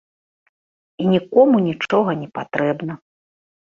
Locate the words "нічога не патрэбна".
1.69-2.93